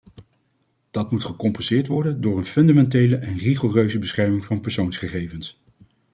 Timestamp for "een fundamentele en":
2.37-3.37